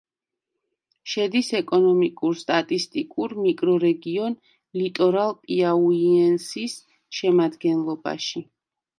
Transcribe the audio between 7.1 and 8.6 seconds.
შემადგენლობაში.